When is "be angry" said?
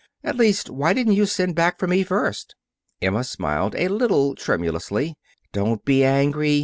5.85-6.59